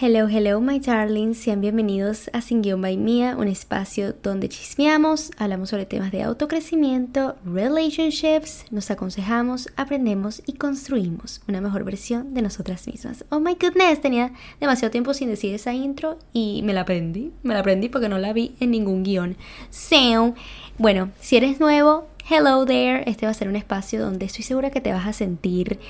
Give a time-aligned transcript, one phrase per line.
[0.00, 1.38] Hello, hello, my darlings.
[1.38, 6.22] Sean bienvenidos a Sin Guión by Mía, un espacio donde chismeamos, hablamos sobre temas de
[6.22, 13.24] autocrecimiento, relationships, nos aconsejamos, aprendemos y construimos una mejor versión de nosotras mismas.
[13.30, 17.32] Oh my goodness, tenía demasiado tiempo sin decir esa intro y me la aprendí.
[17.42, 19.36] Me la aprendí porque no la vi en ningún guion.
[19.70, 20.36] So,
[20.78, 23.02] bueno, si eres nuevo, hello there.
[23.10, 25.80] Este va a ser un espacio donde estoy segura que te vas a sentir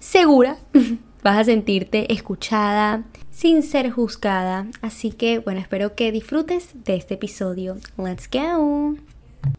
[0.00, 0.56] segura.
[1.24, 4.66] Vas a sentirte escuchada sin ser juzgada.
[4.82, 7.78] Así que bueno, espero que disfrutes de este episodio.
[7.96, 8.96] Let's go.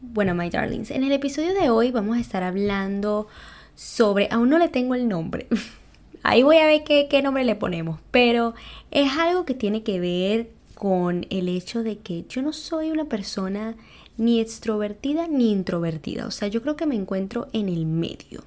[0.00, 3.26] Bueno, my darlings, en el episodio de hoy vamos a estar hablando
[3.74, 5.48] sobre, aún no le tengo el nombre.
[6.22, 8.54] Ahí voy a ver qué, nombre le ponemos, pero
[8.92, 13.06] es algo que tiene que ver con el hecho de que yo no soy una
[13.06, 13.74] persona
[14.16, 16.28] ni extrovertida ni introvertida.
[16.28, 18.44] O sea, yo creo que me encuentro en el medio.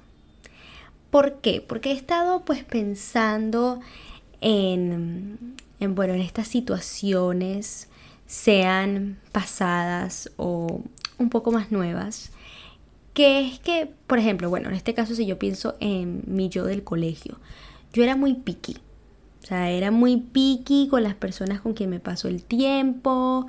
[1.10, 1.64] ¿Por qué?
[1.66, 3.80] Porque he estado pues pensando
[4.40, 7.88] en, en, bueno, en estas situaciones,
[8.30, 10.82] sean pasadas o
[11.18, 12.30] un poco más nuevas,
[13.12, 16.64] que es que, por ejemplo, bueno, en este caso si yo pienso en mi yo
[16.64, 17.40] del colegio,
[17.92, 18.76] yo era muy picky,
[19.42, 23.48] o sea, era muy picky con las personas con quien me pasó el tiempo,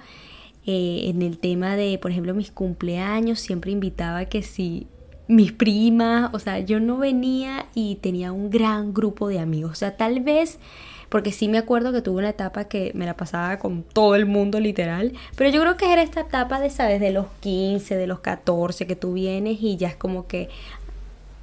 [0.66, 4.88] eh, en el tema de, por ejemplo, mis cumpleaños, siempre invitaba que si
[5.32, 9.76] mis primas, o sea, yo no venía y tenía un gran grupo de amigos, o
[9.76, 10.60] sea, tal vez
[11.08, 14.26] porque sí me acuerdo que tuve una etapa que me la pasaba con todo el
[14.26, 18.08] mundo literal, pero yo creo que era esta etapa de, sabes, de los 15, de
[18.08, 20.50] los 14 que tú vienes y ya es como que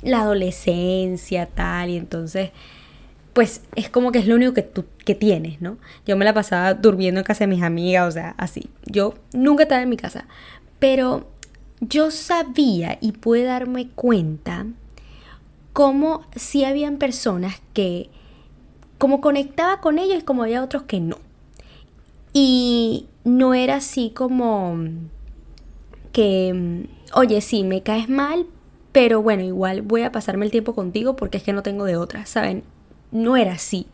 [0.03, 2.51] la adolescencia tal y entonces
[3.33, 5.79] pues es como que es lo único que tú que tienes, ¿no?
[6.07, 8.69] Yo me la pasaba durmiendo en casa de mis amigas, o sea, así.
[8.85, 10.27] Yo nunca estaba en mi casa,
[10.79, 11.29] pero
[11.81, 14.67] yo sabía y pude darme cuenta
[15.73, 18.11] cómo si habían personas que
[18.99, 21.19] como conectaba con ellos como había otros que no.
[22.33, 24.77] Y no era así como
[26.13, 28.47] que, oye, sí, me caes mal,
[28.93, 31.97] pero bueno, igual voy a pasarme el tiempo contigo porque es que no tengo de
[31.97, 32.65] otra, ¿saben?
[33.13, 33.87] No era así.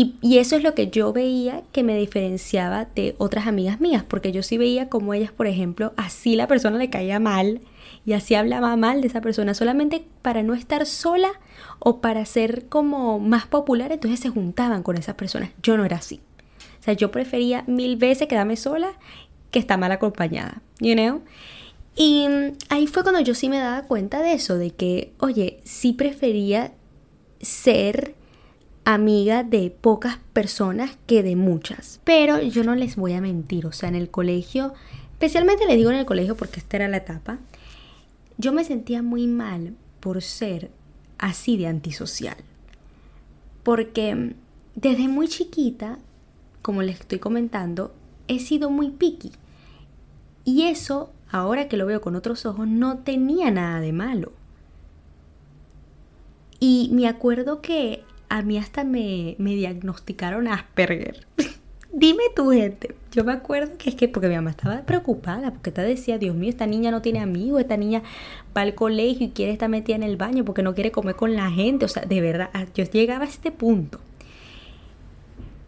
[0.00, 4.30] Y, eso es lo que yo veía que me diferenciaba de otras amigas mías, porque
[4.30, 7.62] yo sí veía como ellas, por ejemplo, así la persona le caía mal
[8.06, 11.30] y así hablaba mal de esa persona, solamente para no estar sola
[11.80, 15.50] o para ser como más popular, entonces se juntaban con esas personas.
[15.64, 16.20] Yo no era así.
[16.78, 18.92] O sea, yo prefería mil veces quedarme sola
[19.50, 21.22] que estar mal acompañada, you know?
[21.96, 22.24] Y
[22.68, 26.72] ahí fue cuando yo sí me daba cuenta de eso, de que, oye, sí prefería
[27.40, 28.14] ser
[28.94, 32.00] amiga de pocas personas que de muchas.
[32.04, 34.72] Pero yo no les voy a mentir, o sea, en el colegio,
[35.12, 37.38] especialmente les digo en el colegio porque esta era la etapa,
[38.38, 40.70] yo me sentía muy mal por ser
[41.18, 42.38] así de antisocial.
[43.62, 44.34] Porque
[44.74, 45.98] desde muy chiquita,
[46.62, 47.92] como les estoy comentando,
[48.26, 49.32] he sido muy picky.
[50.44, 54.32] Y eso, ahora que lo veo con otros ojos, no tenía nada de malo.
[56.58, 61.26] Y me acuerdo que a mí hasta me, me diagnosticaron Asperger.
[61.92, 62.94] Dime tu gente.
[63.12, 66.36] Yo me acuerdo que es que porque mi mamá estaba preocupada, porque te decía, Dios
[66.36, 68.02] mío, esta niña no tiene amigos, esta niña
[68.56, 71.34] va al colegio y quiere estar metida en el baño porque no quiere comer con
[71.34, 71.86] la gente.
[71.86, 74.00] O sea, de verdad, yo llegaba a este punto.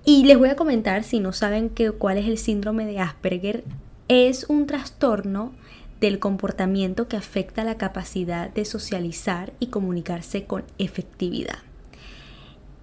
[0.04, 3.64] Y les voy a comentar, si no saben que, cuál es el síndrome de Asperger,
[4.08, 5.52] es un trastorno
[6.00, 11.58] del comportamiento que afecta la capacidad de socializar y comunicarse con efectividad.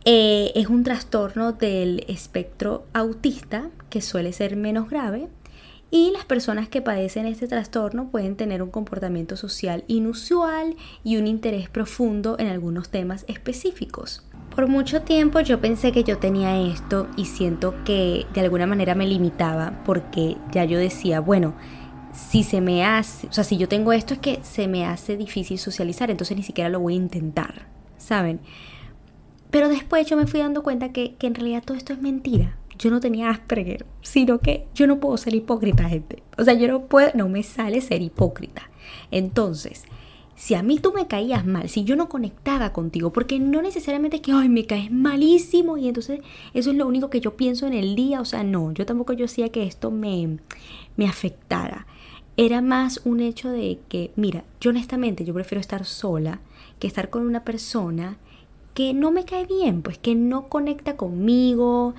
[0.09, 5.27] Eh, es un trastorno del espectro autista que suele ser menos grave
[5.91, 11.27] y las personas que padecen este trastorno pueden tener un comportamiento social inusual y un
[11.27, 14.25] interés profundo en algunos temas específicos.
[14.55, 18.95] Por mucho tiempo yo pensé que yo tenía esto y siento que de alguna manera
[18.95, 21.53] me limitaba porque ya yo decía, bueno,
[22.13, 25.17] si se me hace, o sea, si yo tengo esto es que se me hace
[25.17, 27.67] difícil socializar, entonces ni siquiera lo voy a intentar,
[27.97, 28.39] ¿saben?
[29.49, 32.57] Pero después yo me fui dando cuenta que, en realidad todo esto es mentira.
[32.77, 36.21] Yo no tenía Asperger, sino que yo no puedo ser hipócrita, gente.
[36.37, 38.69] O sea, yo no puedo, no me sale ser hipócrita.
[39.09, 39.85] Entonces,
[40.35, 44.17] si a mí tú me caías mal, si yo no conectaba contigo, porque no necesariamente
[44.17, 46.21] es que, ay, me caes malísimo y entonces
[46.53, 49.13] eso es lo único que yo pienso en el día, o sea, no, yo tampoco
[49.13, 50.37] yo hacía que esto me,
[50.95, 51.87] me afectara.
[52.37, 56.39] Era más un hecho de que, mira, yo honestamente yo prefiero estar sola
[56.77, 58.17] que estar con una persona
[58.77, 61.95] que no me cae bien, pues que no conecta conmigo,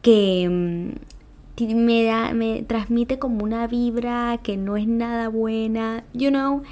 [0.00, 6.30] que mm, me, da, me transmite como una vibra que no es nada buena, you
[6.30, 6.62] know.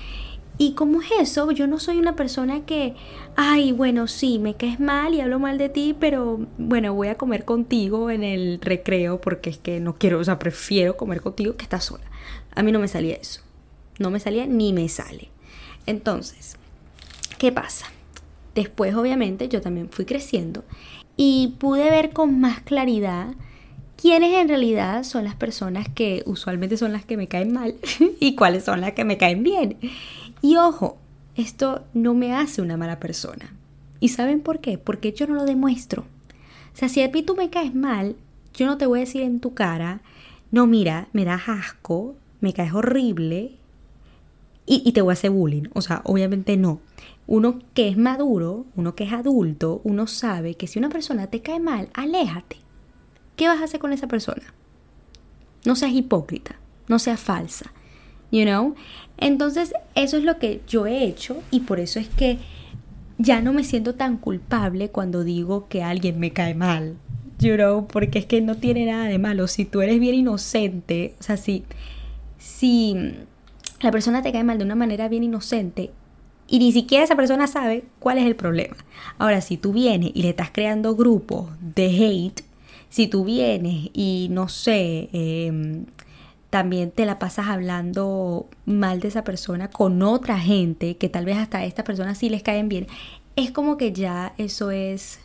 [0.56, 2.94] Y como es eso, yo no soy una persona que,
[3.36, 7.16] ay, bueno, sí, me caes mal y hablo mal de ti, pero bueno, voy a
[7.16, 11.54] comer contigo en el recreo porque es que no quiero, o sea, prefiero comer contigo
[11.58, 12.04] que estar sola.
[12.54, 13.42] A mí no me salía eso.
[13.98, 15.28] No me salía ni me sale.
[15.84, 16.56] Entonces,
[17.36, 17.88] ¿qué pasa?
[18.54, 20.64] Después, obviamente, yo también fui creciendo
[21.16, 23.34] y pude ver con más claridad
[23.96, 27.76] quiénes en realidad son las personas que usualmente son las que me caen mal
[28.20, 29.78] y cuáles son las que me caen bien.
[30.42, 30.98] Y ojo,
[31.36, 33.54] esto no me hace una mala persona.
[34.00, 34.78] ¿Y saben por qué?
[34.78, 36.02] Porque yo no lo demuestro.
[36.02, 38.16] O sea, si a mí tú me caes mal,
[38.52, 40.00] yo no te voy a decir en tu cara,
[40.50, 43.52] no, mira, me das asco, me caes horrible
[44.66, 45.64] y, y te voy a hacer bullying.
[45.72, 46.80] O sea, obviamente no.
[47.26, 51.40] Uno que es maduro, uno que es adulto, uno sabe que si una persona te
[51.40, 52.58] cae mal, aléjate.
[53.36, 54.54] ¿Qué vas a hacer con esa persona?
[55.64, 56.56] No seas hipócrita,
[56.88, 57.72] no seas falsa
[58.34, 58.74] you know?
[59.16, 62.38] Entonces, eso es lo que yo he hecho y por eso es que
[63.16, 66.96] ya no me siento tan culpable cuando digo que alguien me cae mal,
[67.38, 69.46] you know, porque es que no tiene nada de malo.
[69.46, 71.64] Si tú eres bien inocente, o sea, si,
[72.38, 73.14] si
[73.80, 75.92] la persona te cae mal de una manera bien inocente
[76.46, 78.76] y ni siquiera esa persona sabe cuál es el problema.
[79.18, 82.42] Ahora, si tú vienes y le estás creando grupos de hate,
[82.90, 85.84] si tú vienes y no sé, eh,
[86.50, 91.38] también te la pasas hablando mal de esa persona con otra gente que tal vez
[91.38, 92.86] hasta a esta persona sí les caen bien,
[93.34, 95.18] es como que ya eso es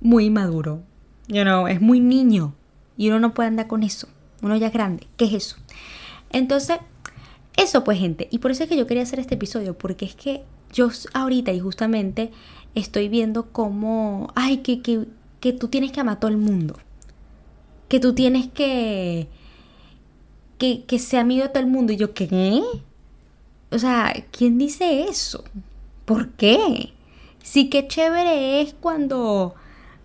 [0.00, 0.82] muy maduro.
[1.26, 2.54] You know, es muy niño
[2.96, 4.06] y uno no puede andar con eso.
[4.42, 5.08] Uno ya es grande.
[5.16, 5.56] ¿Qué es eso?
[6.30, 6.78] Entonces,
[7.56, 8.28] eso pues gente.
[8.30, 10.42] Y por eso es que yo quería hacer este episodio, porque es que
[10.72, 12.30] yo ahorita y justamente
[12.74, 15.06] estoy viendo cómo, ay, que, que,
[15.40, 16.78] que tú tienes que amar a todo el mundo.
[17.88, 19.28] Que tú tienes que
[20.58, 21.92] que, que sea amigo de todo el mundo.
[21.92, 22.62] Y yo, ¿qué?
[23.70, 25.44] O sea, ¿quién dice eso?
[26.04, 26.92] ¿Por qué?
[27.42, 29.54] Sí que chévere es cuando,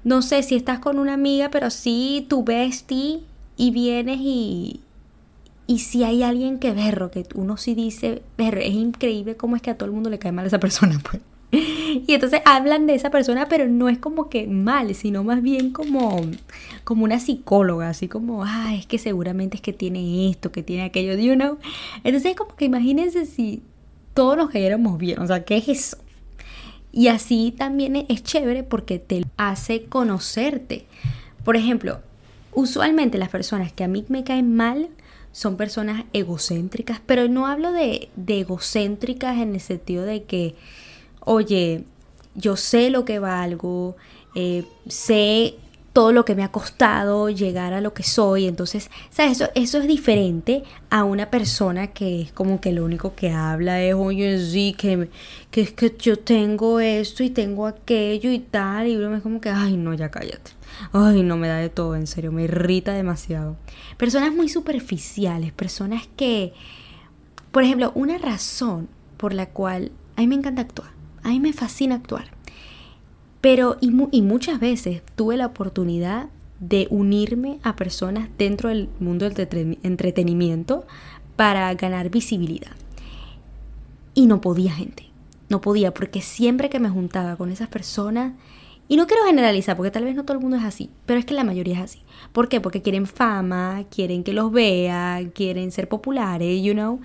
[0.03, 3.21] no sé, si estás con una amiga, pero sí tu bestie
[3.57, 4.81] y vienes y,
[5.67, 9.61] y si hay alguien que verro, que uno sí dice, ver, es increíble cómo es
[9.61, 11.21] que a todo el mundo le cae mal esa persona, pues.
[11.53, 15.71] Y entonces hablan de esa persona, pero no es como que mal, sino más bien
[15.71, 16.21] como,
[16.85, 20.83] como una psicóloga, así como, ah, es que seguramente es que tiene esto, que tiene
[20.83, 21.57] aquello, you know.
[22.05, 23.63] Entonces es como que imagínense si
[24.13, 25.97] todos nos cayéramos bien, o sea, ¿qué es eso?
[26.93, 30.85] Y así también es chévere porque te hace conocerte.
[31.43, 31.99] Por ejemplo,
[32.53, 34.89] usualmente las personas que a mí me caen mal
[35.31, 40.55] son personas egocéntricas, pero no hablo de, de egocéntricas en el sentido de que
[41.21, 41.85] oye,
[42.35, 43.95] yo sé lo que valgo,
[44.35, 45.55] eh, sé
[45.93, 48.47] todo lo que me ha costado llegar a lo que soy.
[48.47, 49.33] Entonces, ¿sabes?
[49.33, 53.81] Eso, eso es diferente a una persona que es como que lo único que habla
[53.81, 55.09] es, oye, sí, que,
[55.51, 58.87] que es que yo tengo esto y tengo aquello y tal.
[58.87, 60.51] Y uno es como que, ay, no, ya cállate.
[60.93, 63.57] Ay, no me da de todo, en serio, me irrita demasiado.
[63.97, 66.53] Personas muy superficiales, personas que,
[67.51, 68.87] por ejemplo, una razón
[69.17, 72.31] por la cual a mmí me encanta actuar a mí me fascina actuar.
[73.41, 76.29] Pero, y, muchas veces tuve la oportunidad
[76.59, 80.85] de unirme a personas dentro del mundo del entretenimiento
[81.35, 82.71] para ganar visibilidad.
[84.13, 85.07] Y no podía, gente.
[85.49, 88.33] No podía, porque siempre que me juntaba con esas personas,
[88.87, 91.25] y no quiero generalizar, porque tal vez no todo el mundo es así, pero es
[91.25, 91.99] que la mayoría es así.
[92.31, 92.61] ¿Por qué?
[92.61, 96.99] Porque quieren fama, quieren que los vean, quieren ser populares, you know.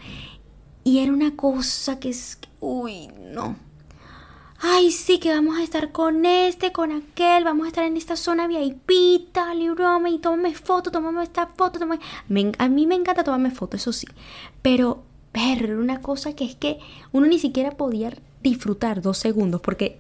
[0.84, 3.65] Y era una cosa que es, uy, no
[4.68, 8.16] ay, sí, que vamos a estar con este, con aquel, vamos a estar en esta
[8.16, 12.00] zona VIP, tal y broma, y tómame foto, tómame esta foto, tómame...
[12.58, 14.08] a mí me encanta tomarme foto, eso sí,
[14.62, 16.78] pero ver una cosa que es que
[17.12, 19.98] uno ni siquiera podía disfrutar dos segundos, porque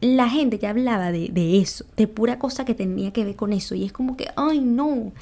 [0.00, 3.52] la gente ya hablaba de, de eso, de pura cosa que tenía que ver con
[3.52, 5.12] eso, y es como que, ay, no,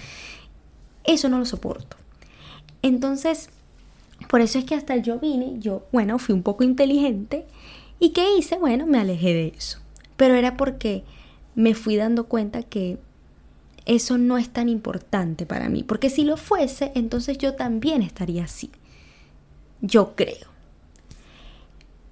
[1.04, 1.96] eso no lo soporto.
[2.82, 3.48] Entonces,
[4.28, 7.46] por eso es que hasta yo vine, yo, bueno, fui un poco inteligente,
[8.00, 8.58] ¿Y qué hice?
[8.58, 9.78] Bueno, me alejé de eso.
[10.16, 11.04] Pero era porque
[11.54, 12.98] me fui dando cuenta que
[13.86, 15.82] eso no es tan importante para mí.
[15.82, 18.70] Porque si lo fuese, entonces yo también estaría así.
[19.80, 20.48] Yo creo.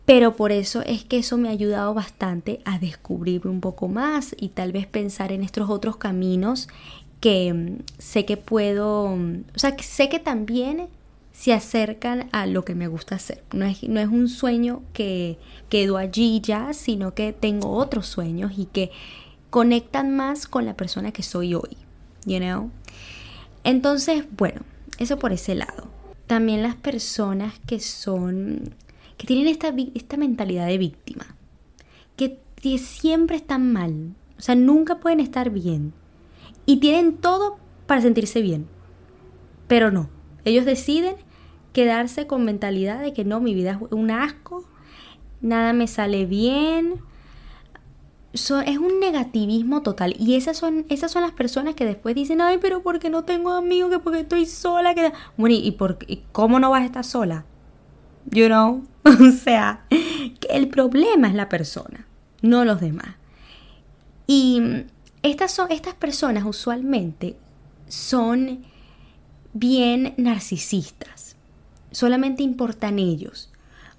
[0.06, 4.36] Pero por eso es que eso me ha ayudado bastante a descubrirme un poco más
[4.38, 6.68] y tal vez pensar en estos otros caminos
[7.20, 10.88] que mm, sé que puedo, mm, o sea, que sé que también
[11.36, 13.44] se acercan a lo que me gusta hacer.
[13.52, 15.38] No es, no es un sueño que
[15.68, 18.90] quedo allí ya, sino que tengo otros sueños y que
[19.50, 21.76] conectan más con la persona que soy hoy.
[22.24, 22.70] You know?
[23.64, 24.62] Entonces, bueno,
[24.98, 25.88] eso por ese lado.
[26.26, 28.74] También las personas que son
[29.18, 31.36] que tienen esta, esta mentalidad de víctima,
[32.16, 35.92] que, que siempre están mal, o sea, nunca pueden estar bien
[36.66, 38.66] y tienen todo para sentirse bien,
[39.68, 40.10] pero no,
[40.44, 41.16] ellos deciden
[41.76, 44.64] quedarse con mentalidad de que no, mi vida es un asco,
[45.42, 47.02] nada me sale bien,
[48.32, 50.16] es un negativismo total.
[50.18, 53.50] Y esas son, esas son las personas que después dicen, ay, pero porque no tengo
[53.50, 54.94] amigos, que porque estoy sola.
[54.94, 55.12] Que...
[55.36, 55.98] Bueno, ¿y, por,
[56.32, 57.44] cómo no vas a estar sola?
[58.30, 58.82] You know?
[59.04, 62.06] o sea, que el problema es la persona,
[62.40, 63.16] no los demás.
[64.26, 64.62] Y
[65.22, 67.36] estas, son, estas personas usualmente
[67.86, 68.64] son
[69.52, 71.25] bien narcisistas.
[71.96, 73.48] Solamente importan ellos.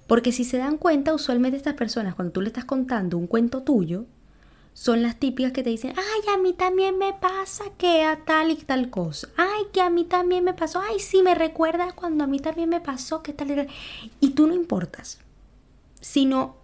[0.06, 3.64] Porque si se dan cuenta, usualmente estas personas, cuando tú le estás contando un cuento
[3.64, 4.04] tuyo,
[4.72, 8.52] son las típicas que te dicen, ay, a mí también me pasa que a tal
[8.52, 9.30] y tal cosa.
[9.36, 10.80] Ay, que a mí también me pasó.
[10.80, 13.68] Ay, sí, me recuerda cuando a mí también me pasó que tal y tal.
[14.20, 15.18] Y tú no importas,
[16.00, 16.54] sino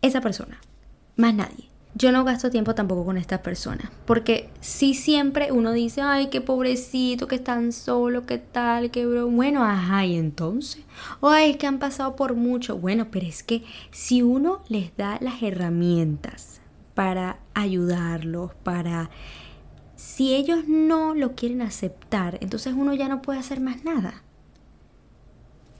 [0.00, 0.60] esa persona,
[1.14, 1.71] más nadie.
[1.94, 6.40] Yo no gasto tiempo tampoco con estas personas, porque si siempre uno dice, ay, qué
[6.40, 9.28] pobrecito, que están solo, qué tal, qué bro.
[9.28, 10.84] Bueno, ajá, y entonces,
[11.20, 12.78] o ay, es que han pasado por mucho.
[12.78, 16.62] Bueno, pero es que si uno les da las herramientas,
[16.94, 19.10] para ayudarlos, para...
[19.96, 24.22] Si ellos no lo quieren aceptar, entonces uno ya no puede hacer más nada.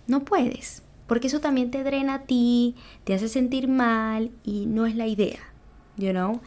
[0.07, 4.87] No puedes, porque eso también te drena a ti, te hace sentir mal y no
[4.87, 5.41] es la idea,
[6.03, 6.41] you know?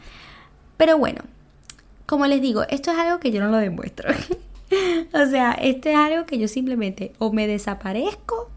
[0.76, 1.22] Pero bueno,
[2.06, 4.10] como les digo, esto es algo que yo no lo demuestro.
[5.12, 8.50] o sea, esto es algo que yo simplemente o me desaparezco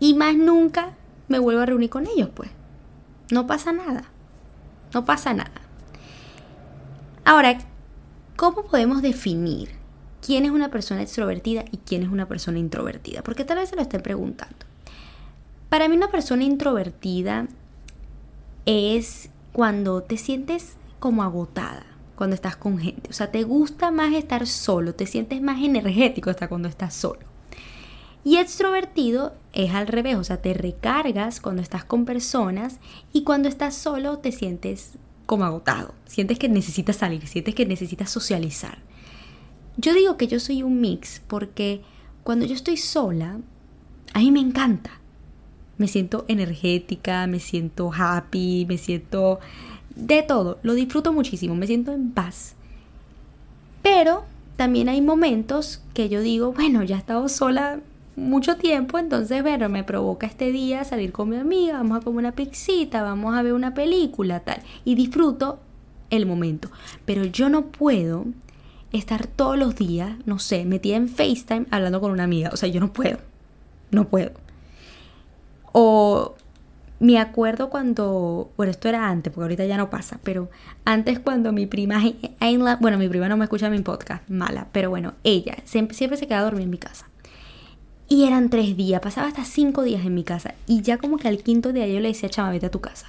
[0.00, 0.94] y más nunca
[1.28, 2.50] me vuelvo a reunir con ellos, pues.
[3.30, 4.04] No pasa nada.
[4.92, 5.60] No pasa nada.
[7.24, 7.58] Ahora,
[8.36, 9.70] ¿cómo podemos definir
[10.20, 13.22] quién es una persona extrovertida y quién es una persona introvertida?
[13.22, 14.56] Porque tal vez se lo estén preguntando.
[15.68, 17.46] Para mí una persona introvertida
[18.66, 21.86] es cuando te sientes como agotada
[22.22, 23.10] cuando estás con gente.
[23.10, 27.20] O sea, te gusta más estar solo, te sientes más energético hasta cuando estás solo.
[28.22, 32.78] Y extrovertido es al revés, o sea, te recargas cuando estás con personas
[33.12, 34.92] y cuando estás solo te sientes
[35.26, 38.78] como agotado, sientes que necesitas salir, sientes que necesitas socializar.
[39.76, 41.82] Yo digo que yo soy un mix porque
[42.22, 43.40] cuando yo estoy sola,
[44.14, 45.01] a mí me encanta.
[45.82, 49.40] Me siento energética, me siento happy, me siento
[49.96, 52.54] de todo, lo disfruto muchísimo, me siento en paz.
[53.82, 54.22] Pero
[54.54, 57.80] también hay momentos que yo digo, bueno, ya he estado sola
[58.14, 62.26] mucho tiempo, entonces, bueno, me provoca este día salir con mi amiga, vamos a comer
[62.26, 65.58] una pixita, vamos a ver una película, tal, y disfruto
[66.10, 66.70] el momento.
[67.04, 68.26] Pero yo no puedo
[68.92, 72.68] estar todos los días, no sé, metida en FaceTime hablando con una amiga, o sea,
[72.68, 73.18] yo no puedo,
[73.90, 74.41] no puedo.
[75.72, 76.34] O
[77.00, 80.50] me acuerdo cuando, bueno, esto era antes, porque ahorita ya no pasa, pero
[80.84, 82.00] antes cuando mi prima,
[82.80, 86.28] bueno, mi prima no me escucha mi podcast, mala, pero bueno, ella siempre, siempre se
[86.28, 87.08] queda a dormir en mi casa.
[88.08, 90.54] Y eran tres días, pasaba hasta cinco días en mi casa.
[90.66, 93.06] Y ya como que al quinto día yo le decía, chama, vete a tu casa.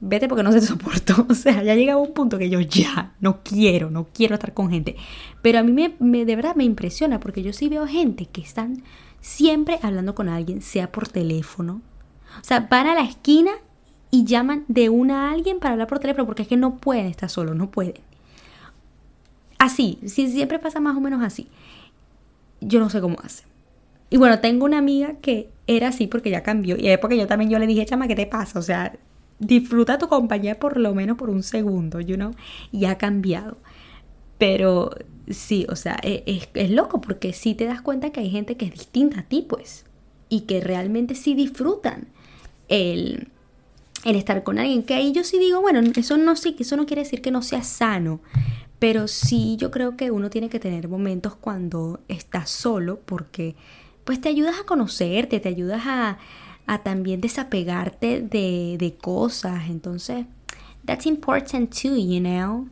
[0.00, 1.26] Vete porque no se soportó.
[1.28, 4.70] O sea, ya llegaba un punto que yo ya no quiero, no quiero estar con
[4.70, 4.94] gente.
[5.42, 8.42] Pero a mí me, me, de verdad me impresiona porque yo sí veo gente que
[8.42, 8.84] están
[9.22, 11.80] siempre hablando con alguien, sea por teléfono.
[12.40, 13.52] O sea, van a la esquina
[14.10, 17.06] y llaman de una a alguien para hablar por teléfono porque es que no pueden
[17.06, 18.02] estar solos, no pueden.
[19.58, 21.48] Así, siempre pasa más o menos así.
[22.60, 23.44] Yo no sé cómo hace.
[24.10, 26.76] Y bueno, tengo una amiga que era así porque ya cambió.
[26.76, 28.58] Y es porque yo también yo le dije, chama, ¿qué te pasa?
[28.58, 28.92] O sea,
[29.38, 32.34] disfruta tu compañía por lo menos por un segundo, you know?
[32.72, 33.56] Y ha cambiado.
[34.36, 34.90] Pero
[35.30, 38.56] sí, o sea, e, es, es, loco porque sí te das cuenta que hay gente
[38.56, 39.84] que es distinta a ti, pues.
[40.28, 42.08] Y que realmente sí disfrutan
[42.68, 43.28] el,
[44.04, 44.82] el estar con alguien.
[44.82, 47.42] Que ahí yo sí digo, bueno, eso no, sí, eso no quiere decir que no
[47.42, 48.20] sea sano.
[48.78, 53.54] Pero sí, yo creo que uno tiene que tener momentos cuando estás solo porque
[54.04, 56.18] pues te ayudas a conocerte, te ayudas a,
[56.82, 59.68] también desapegarte de, de, cosas.
[59.68, 60.26] Entonces,
[60.84, 62.66] that's important too, you know.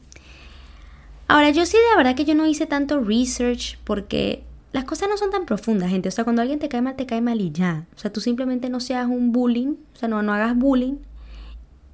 [1.30, 5.16] Ahora, yo sí de verdad que yo no hice tanto research porque las cosas no
[5.16, 6.08] son tan profundas, gente.
[6.08, 7.86] O sea, cuando alguien te cae mal, te cae mal y ya.
[7.94, 10.96] O sea, tú simplemente no seas un bullying, o sea, no, no hagas bullying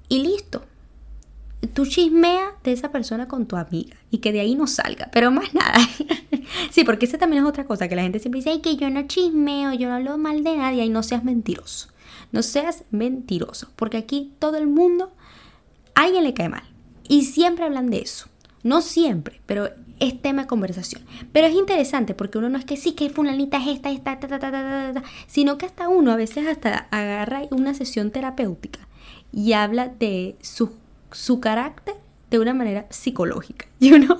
[0.09, 0.64] y listo
[1.75, 5.31] tú chismea de esa persona con tu amiga y que de ahí no salga, pero
[5.31, 5.78] más nada.
[6.71, 8.88] sí, porque esa también es otra cosa, que la gente siempre dice, ay, que yo
[8.88, 11.88] no chismeo, yo no hablo mal de nadie, y no seas mentiroso.
[12.33, 15.12] No seas mentiroso, porque aquí todo el mundo,
[15.95, 16.64] a alguien le cae mal.
[17.09, 18.28] Y siempre hablan de eso.
[18.66, 19.70] No siempre, pero
[20.00, 21.00] es tema de conversación.
[21.30, 24.26] Pero es interesante porque uno no es que sí, que fulanita es esta, esta, ta,
[24.26, 28.80] ta, ta, ta, ta, sino que hasta uno a veces hasta agarra una sesión terapéutica
[29.32, 30.73] y habla de su,
[31.12, 31.94] su carácter
[32.28, 34.18] de una manera psicológica, you know?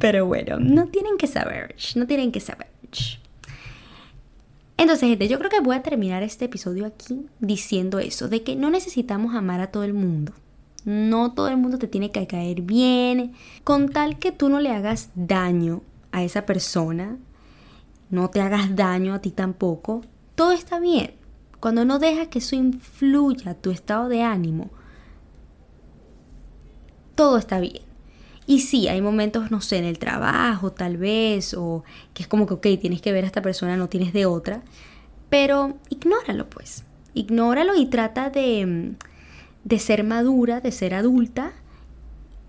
[0.00, 2.68] Pero bueno, no tienen que saber, no tienen que saber.
[4.78, 8.56] Entonces, gente, yo creo que voy a terminar este episodio aquí diciendo eso, de que
[8.56, 10.32] no necesitamos amar a todo el mundo.
[10.84, 13.32] No todo el mundo te tiene que caer bien.
[13.64, 17.18] Con tal que tú no le hagas daño a esa persona,
[18.10, 20.02] no te hagas daño a ti tampoco,
[20.34, 21.14] todo está bien.
[21.60, 24.70] Cuando no dejas que eso influya tu estado de ánimo,
[27.14, 27.82] todo está bien.
[28.46, 32.46] Y sí, hay momentos, no sé, en el trabajo tal vez, o que es como
[32.46, 34.62] que, ok, tienes que ver a esta persona, no tienes de otra,
[35.30, 36.84] pero ignóralo pues,
[37.14, 38.94] ignóralo y trata de
[39.64, 41.52] de ser madura, de ser adulta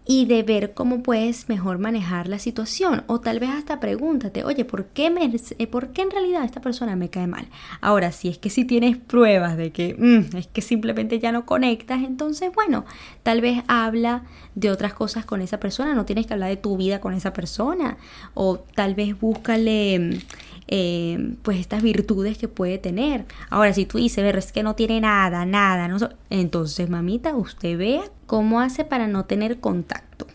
[0.05, 3.03] y de ver cómo puedes mejor manejar la situación.
[3.07, 6.61] O tal vez hasta pregúntate, oye, ¿por qué, me, eh, ¿por qué en realidad esta
[6.61, 7.47] persona me cae mal?
[7.79, 11.45] Ahora, si es que si tienes pruebas de que mm, es que simplemente ya no
[11.45, 12.85] conectas, entonces, bueno,
[13.23, 14.23] tal vez habla
[14.55, 17.33] de otras cosas con esa persona, no tienes que hablar de tu vida con esa
[17.33, 17.97] persona.
[18.33, 20.19] O tal vez búscale
[20.67, 23.25] eh, pues estas virtudes que puede tener.
[23.49, 25.97] Ahora, si tú dices, ver, es que no tiene nada, nada, no
[26.29, 30.27] entonces, mamita, usted vea cómo hace para no tener contacto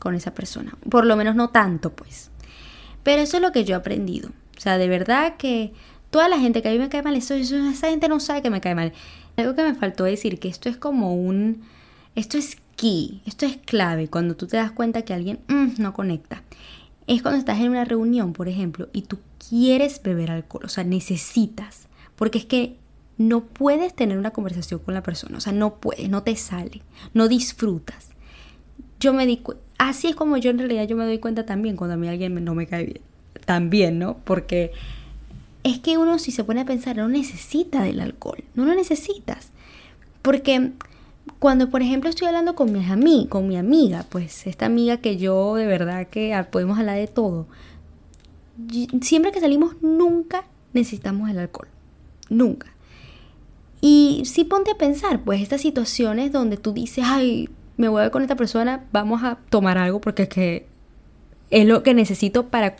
[0.00, 0.76] con esa persona.
[0.88, 2.30] Por lo menos no tanto, pues.
[3.02, 4.30] Pero eso es lo que yo he aprendido.
[4.56, 5.72] O sea, de verdad que
[6.10, 8.50] toda la gente que a mí me cae mal, eso, esa gente no sabe que
[8.50, 8.92] me cae mal.
[9.36, 11.62] Algo que me faltó decir, que esto es como un...
[12.14, 15.92] Esto es key, esto es clave cuando tú te das cuenta que alguien mm, no
[15.92, 16.42] conecta
[17.06, 20.84] es cuando estás en una reunión, por ejemplo, y tú quieres beber alcohol, o sea,
[20.84, 22.76] necesitas, porque es que
[23.18, 26.82] no puedes tener una conversación con la persona, o sea, no puedes, no te sale,
[27.12, 28.08] no disfrutas.
[29.00, 29.42] Yo me di
[29.78, 32.44] así es como yo en realidad yo me doy cuenta también cuando a mí alguien
[32.44, 33.00] no me cae bien,
[33.44, 34.16] también, ¿no?
[34.24, 34.72] Porque
[35.62, 39.50] es que uno si se pone a pensar no necesita del alcohol, no lo necesitas,
[40.22, 40.72] porque
[41.38, 45.54] cuando, por ejemplo, estoy hablando con mi, con mi amiga, pues esta amiga que yo
[45.54, 47.46] de verdad que podemos hablar de todo,
[49.00, 51.68] siempre que salimos nunca necesitamos el alcohol.
[52.28, 52.73] Nunca.
[53.86, 58.04] Y sí ponte a pensar, pues estas situaciones donde tú dices, ay, me voy a
[58.04, 60.66] ver con esta persona, vamos a tomar algo porque es que
[61.50, 62.76] es lo que necesito para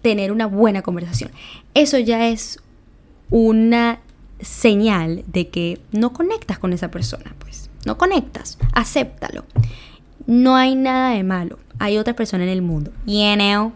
[0.00, 1.30] tener una buena conversación.
[1.74, 2.58] Eso ya es
[3.28, 4.00] una
[4.40, 9.44] señal de que no conectas con esa persona, pues no conectas, acéptalo.
[10.26, 11.58] No hay nada de malo.
[11.78, 12.92] Hay otra persona en el mundo.
[13.04, 13.72] You know?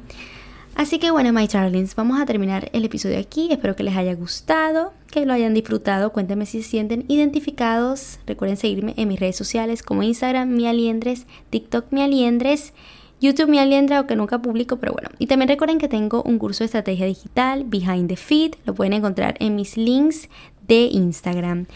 [0.80, 3.48] Así que bueno, my darlings, vamos a terminar el episodio aquí.
[3.50, 6.10] Espero que les haya gustado, que lo hayan disfrutado.
[6.10, 8.18] Cuéntenme si se sienten identificados.
[8.26, 12.72] Recuerden seguirme en mis redes sociales como Instagram, mi aliendres, TikTok, mi aliendres.
[13.20, 15.10] YouTube mi aliendra, aunque nunca publico, pero bueno.
[15.18, 18.54] Y también recuerden que tengo un curso de estrategia digital, Behind the Feed.
[18.64, 20.30] Lo pueden encontrar en mis links
[20.66, 21.66] de Instagram.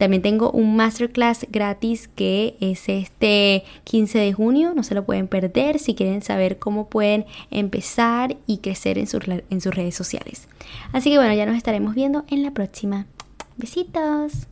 [0.00, 5.28] También tengo un masterclass gratis que es este 15 de junio, no se lo pueden
[5.28, 10.48] perder si quieren saber cómo pueden empezar y crecer en sus, en sus redes sociales.
[10.94, 13.04] Así que bueno, ya nos estaremos viendo en la próxima.
[13.58, 14.50] Besitos.